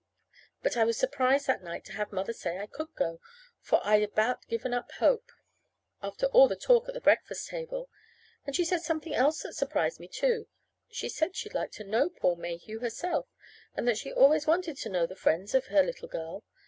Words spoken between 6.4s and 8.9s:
that talk at the breakfast table. And she said